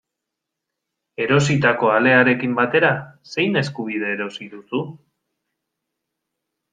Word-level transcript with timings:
Erositako 1.25 1.91
alearekin 1.97 2.55
batera, 2.61 2.89
zein 3.35 3.61
eskubide 3.61 4.09
erosi 4.15 4.47
duzu? 4.55 4.81